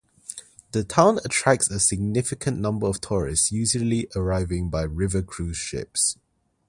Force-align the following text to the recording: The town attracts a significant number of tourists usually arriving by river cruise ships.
The 0.71 0.83
town 0.83 1.19
attracts 1.23 1.69
a 1.69 1.79
significant 1.79 2.57
number 2.59 2.87
of 2.87 3.01
tourists 3.01 3.51
usually 3.51 4.07
arriving 4.15 4.71
by 4.71 4.81
river 4.81 5.21
cruise 5.21 5.57
ships. 5.57 6.17